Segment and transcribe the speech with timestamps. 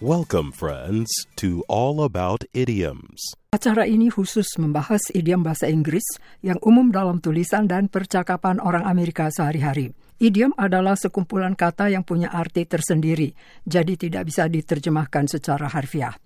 [0.00, 3.36] Welcome, friends, to All About Idioms.
[3.52, 9.28] Acara ini khusus membahas idiom bahasa Inggris yang umum dalam tulisan dan percakapan orang Amerika
[9.28, 9.92] sehari-hari.
[10.16, 13.36] Idiom adalah sekumpulan kata yang punya arti tersendiri,
[13.68, 16.16] jadi tidak bisa diterjemahkan secara harfiah.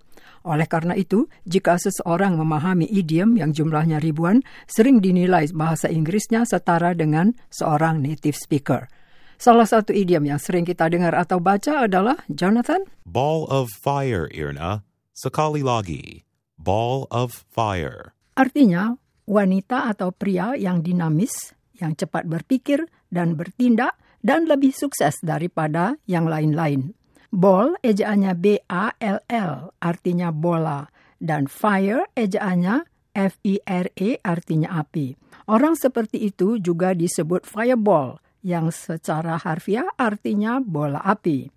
[0.47, 4.39] Oleh karena itu, jika seseorang memahami idiom yang jumlahnya ribuan,
[4.71, 8.87] sering dinilai bahasa Inggrisnya setara dengan seorang native speaker.
[9.35, 12.87] Salah satu idiom yang sering kita dengar atau baca adalah Jonathan.
[13.03, 14.87] Ball of fire, Irna.
[15.11, 16.23] Sekali lagi.
[16.55, 18.15] Ball of fire.
[18.39, 18.95] Artinya,
[19.27, 26.25] wanita atau pria yang dinamis, yang cepat berpikir dan bertindak, dan lebih sukses daripada yang
[26.25, 26.97] lain-lain.
[27.29, 29.51] Ball ejaannya B-A-L-L,
[29.83, 30.87] artinya bola.
[31.19, 35.15] Dan fire ejaannya F-I-R-E, artinya api.
[35.47, 41.49] Orang seperti itu juga disebut fireball, yang secara harfiah artinya bola api.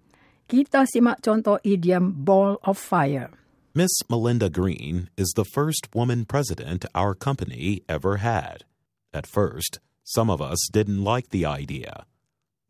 [0.48, 3.28] Kita simak contoh idiom ball of fire.
[3.76, 8.64] Miss Melinda Green is the first woman president our company ever had.
[9.12, 12.08] At first, some of us didn't like the idea,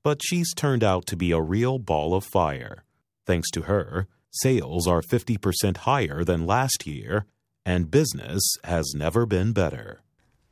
[0.03, 2.83] but she's turned out to be a real ball of fire.
[3.25, 7.27] Thanks to her, sales are 50% higher than last year,
[7.65, 10.03] and business has never been better.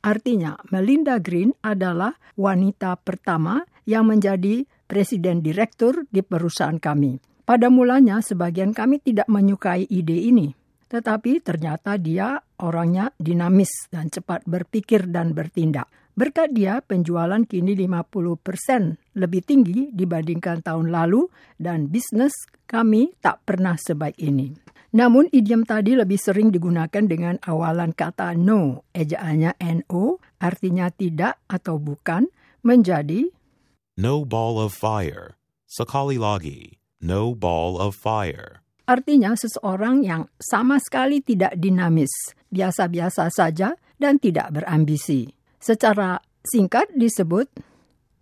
[0.07, 7.19] Artinya, Melinda Green adalah wanita pertama yang menjadi presiden direktur di perusahaan kami.
[7.43, 10.55] Pada mulanya, sebagian kami tidak menyukai ide ini.
[10.87, 15.91] Tetapi ternyata dia orangnya dinamis dan cepat berpikir dan bertindak.
[16.15, 21.27] Berkat dia, penjualan kini 50% lebih tinggi dibandingkan tahun lalu
[21.59, 22.31] dan bisnis
[22.63, 24.55] kami tak pernah sebaik ini.
[24.95, 31.75] Namun idiom tadi lebih sering digunakan dengan awalan kata no, ejaannya no, artinya tidak atau
[31.75, 32.31] bukan,
[32.63, 33.27] menjadi
[33.97, 35.35] No ball of fire.
[35.65, 36.77] Sekali lagi.
[37.01, 38.61] No ball of fire.
[38.87, 42.09] artinya seseorang yang sama sekali tidak dinamis,
[42.49, 45.27] biasa-biasa saja dan tidak berambisi.
[45.59, 47.51] Secara singkat disebut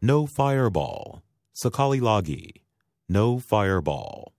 [0.02, 1.22] No fireball.
[1.56, 2.66] Sekali lagi.
[3.08, 4.35] No fireball.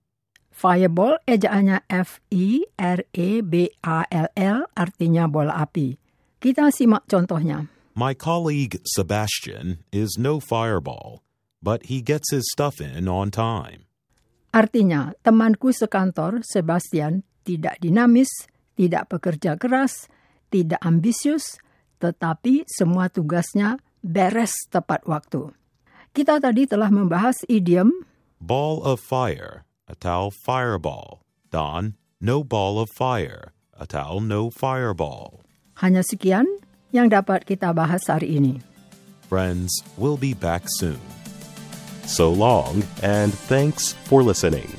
[0.57, 2.73] Fireball ejaannya F-I-R-E-B-A-L-L
[4.73, 5.93] artinya bola api.
[6.41, 7.69] Kita simak contohnya.
[7.93, 11.21] My colleague Sebastian is no fireball,
[11.61, 13.85] but he gets his stuff in on time.
[14.49, 20.09] Artinya, temanku sekantor, Sebastian, tidak dinamis, tidak pekerja keras,
[20.49, 21.61] tidak ambisius,
[22.01, 25.53] tetapi semua tugasnya beres tepat waktu.
[26.17, 27.93] Kita tadi telah membahas idiom
[28.41, 29.67] Ball of fire.
[29.97, 31.25] Atau fireball.
[31.49, 33.51] Don, no ball of fire.
[33.73, 35.41] Atau no fireball.
[35.77, 36.45] hanya sekian
[36.89, 38.57] yang dapat kita bahas hari ini.
[39.29, 40.99] Friends, we'll be back soon.
[42.07, 44.71] So long, and thanks for listening.